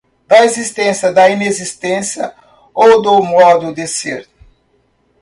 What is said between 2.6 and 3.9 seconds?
ou do modo de